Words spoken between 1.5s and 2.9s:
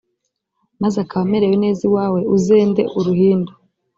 neza iwawe, uzende